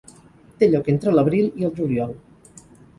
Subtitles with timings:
[0.63, 2.21] Té lloc entre l'abril i el juliol.